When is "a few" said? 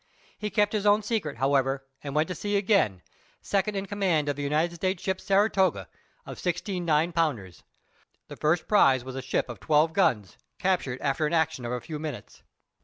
11.71-11.99